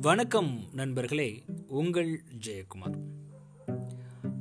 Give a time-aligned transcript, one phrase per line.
[0.00, 2.98] வணக்கம் நண்பர்களே உங்கள் ஜெயக்குமார்.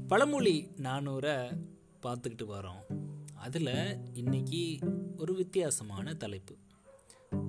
[0.08, 1.58] பழமொழி நானூரை
[2.02, 2.98] பார்த்துக்கிட்டு வரோம்.
[3.36, 4.80] அதில் இன்னைக்கு
[5.18, 6.56] ஒரு வித்தியாசமான தலைப்பு.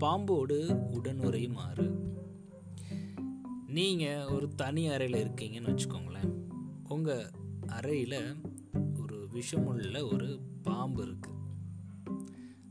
[0.01, 2.17] பாம்போடு உடனுரை மாறு
[3.67, 6.33] நீங்கள் ஒரு தனி அறையில் இருக்கீங்கன்னு வச்சுக்கோங்களேன்.
[6.89, 7.31] உங்கள்
[7.67, 8.35] அறையில்
[9.01, 11.37] ஒரு விஷமுள்ள ஒரு பாம்பு இருக்குது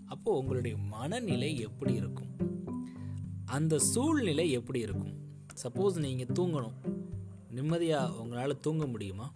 [0.05, 2.35] அப்போது உங்களுடைய மனநிலை எப்படி இருக்கும்?
[3.45, 5.25] அந்த சூழ்நிலை எப்படி இருக்கும்?
[5.63, 6.77] சப்போஸ் நீங்கள் தூங்கணும்.
[7.49, 9.31] நிம்மதியாக உங்களால் தூங்க முடியுமா?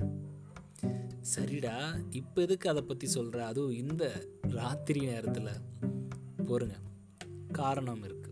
[1.36, 5.50] சரிடா இப்போ எதுக்கு அதை பற்றி சொல்கிற அதுவும் இந்த ராத்திரி நேரத்தில்.
[6.44, 6.76] பொறுங்க.
[7.52, 8.30] காரணம் இருக்குது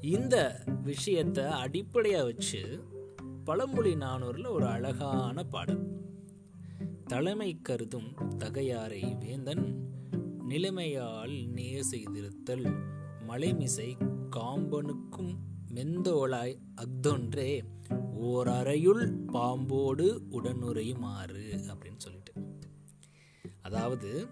[0.00, 2.84] இந்த விஷயத்தை அடிப்படையாக வச்சு
[3.44, 6.00] பழமொழி நானூரில் ஒரு அழகான பாடல்.
[7.06, 9.90] தலைமை கருதும் தகையாரை வேந்தன்
[10.48, 12.82] நிலைமையால் நேர் செய்திருத்தல்
[13.28, 13.96] மலைமிசை
[14.36, 15.36] காம்பனுக்கும்
[15.74, 17.62] மெந்தோளாய் அக்தொன்றே
[18.14, 22.32] ஓர் அறையுள் பாம்போடு உடனுரையுமாறு அப்படின்னு சொல்லிட்டு.
[23.62, 24.26] அதாவது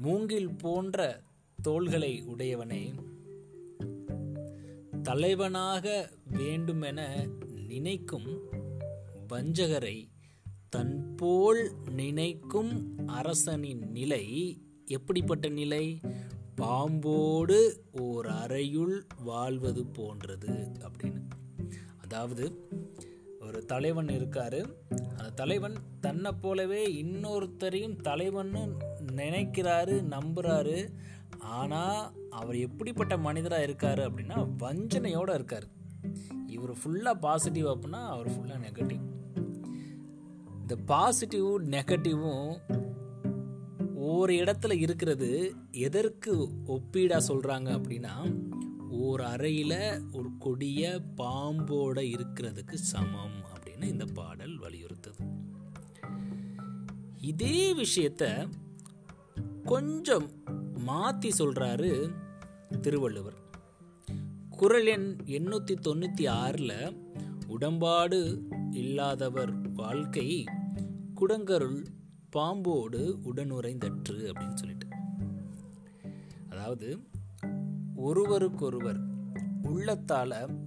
[0.00, 1.22] மூங்கில் போன்ற
[1.62, 2.92] தோள்களை உடையவனை
[5.02, 7.28] தலைவனாக வேண்டுமென
[7.68, 8.40] நினைக்கும்
[9.28, 10.08] வஞ்சகரை
[10.68, 16.00] தன்போல் நினைக்கும் அரசனின் நிலை எப்படிப்பட்ட நிலை?
[16.60, 17.58] பாம்போடு
[18.00, 21.20] ஓர் அறையுள் வாழ்வது போன்றது அப்படின்னு.
[22.02, 22.68] அதாவது
[23.40, 24.60] ஒரு தலைவன் இருக்காரு.
[24.90, 30.88] அந்த தலைவன் தன்னை போலவே இன்னொருத்தரையும் தலைவன்னு நினைக்கிறாரு நம்புறாரு.
[31.38, 35.66] ஆனால் அவர் எப்படிப்பட்ட மனிதராக இருக்காரு அப்படின்னா வஞ்சனையோடு இருக்கார்.
[36.46, 39.08] இவர் ஃபுல்லாக பாசிட்டிவ் அப்படின்னா அவர் ஃபுல்லாக நெகட்டிவ்
[40.60, 42.56] இந்த பாசிட்டிவும் நெகட்டிவும்
[44.00, 48.38] ஒரு இடத்துல இருக்கிறது எதற்கு ஒப்பீடாக சொல்கிறாங்க அப்படின்னா
[48.90, 55.26] ஒரு அறையில் ஒரு கொடிய பாம்போட இருக்கிறதுக்கு சமம் அப்படின்னு இந்த பாடல் வலியுறுத்துது.
[57.20, 58.48] இதே விஷயத்த
[59.64, 60.30] கொஞ்சம்
[60.76, 62.10] மாற்றி சொல்கிறாரு
[62.80, 63.38] திருவள்ளுவர்.
[64.50, 66.96] குரல் எண் எண்ணூற்றி தொண்ணூற்றி ஆறில்
[67.48, 68.38] உடம்பாடு
[68.70, 70.44] இல்லாதவர் வாழ்க்கை
[71.20, 71.84] குடங்கருள்
[72.32, 74.86] பாம்போடு உடனுறைந்தற்று அப்படின்னு சொல்லிட்டு.
[76.50, 76.98] அதாவது
[77.96, 79.00] ஒருவருக்கொருவர்
[79.62, 80.58] உள்ளத்தால்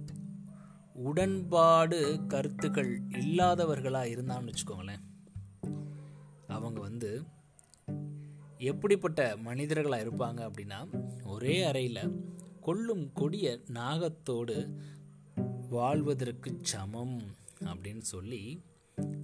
[0.94, 5.02] உடன்பாடு கருத்துக்கள் இல்லாதவர்களாக இருந்தான்னு வச்சுக்கோங்களேன்.
[6.48, 7.22] அவங்க வந்து
[8.58, 14.74] எப்படிப்பட்ட மனிதர்களாக இருப்பாங்க அப்படின்னா ஒரே அறையில் கொல்லும் கொடிய நாகத்தோடு
[15.70, 17.20] வாழ்வதற்கு சமம்
[17.60, 18.60] அப்படின்னு சொல்லி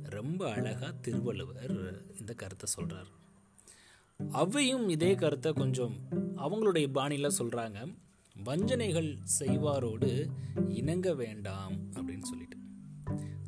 [0.03, 3.06] ரொம்ப அழகாக திருவள்ளுவர் இந்த கருத்தை சொல்கிறார்
[4.32, 5.94] அவையும் இதே கருத்தை கொஞ்சம்
[6.36, 7.94] அவங்களுடைய பாணியில் சொல்கிறாங்க
[8.44, 10.31] வஞ்சனைகள் செய்வாரோடு
[10.69, 12.56] இணங்க வேண்டாம் அப்படின்னு சொல்லிட்டு.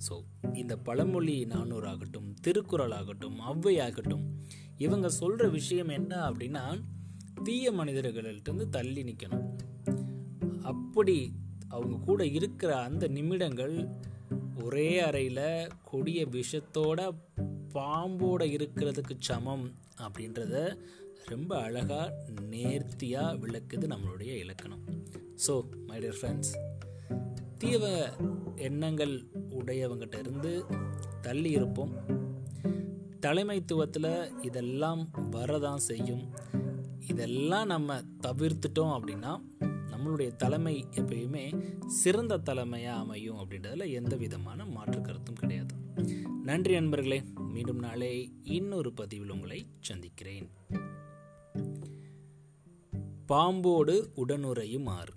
[0.09, 0.25] ஸோ
[0.55, 4.39] இந்த பழமொழி நானூறு ஆகட்டும் திருக்குறள் ஆகட்டும் அவ்வை ஆகட்டும்
[4.79, 6.83] இவங்க சொல்கிற விஷயம் என்ன அப்படின்னா
[7.43, 9.57] தீய மனிதர்கள்ட்டு தள்ளி நிற்கணும்
[10.63, 11.33] அப்படி
[11.69, 13.89] அவங்க கூட இருக்கிற அந்த நிமிடங்கள்
[14.61, 17.15] ஒரே அறையில் கொடிய விஷத்தோட
[17.75, 20.79] பாம்போட இருக்கிறதுக்கு சமம் அப்படின்றத
[21.25, 24.85] ரொம்ப அழகாக நேர்த்தியாக விளக்குது நம்மளுடைய இலக்கணம்.
[25.47, 26.53] ஸோ மை டியர் ஃப்ரெண்ட்ஸ்
[27.59, 28.13] தீவ
[28.57, 30.65] எண்ணங்கள் உடையவங்கிட்ட இருந்து
[31.21, 31.93] தள்ளி இருப்போம்.
[33.21, 36.31] தலைமைத்துவத்தில் இதெல்லாம் வரதான் செய்யும்.
[37.09, 39.41] இதெல்லாம் நம்ம தவிர்த்துட்டோம் அப்படின்னா
[40.03, 45.75] நம்மளுடைய தலைமை எப்பயுமே சிறந்த தலைமையாக அமையும் அப்படின்றதுல எந்த விதமான மாற்று கருத்தும் கிடையாது.
[46.43, 50.51] நன்றி நண்பர்களே மீண்டும் நாளை இன்னொரு பதிவில் உங்களை சந்திக்கிறேன்.
[53.29, 55.13] பாம்போடு உடனுறையும் ஆறு